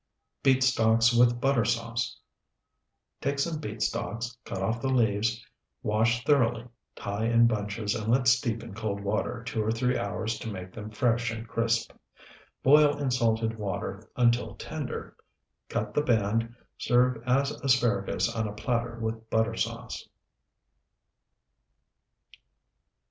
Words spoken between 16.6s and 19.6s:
serve as asparagus on a platter with butter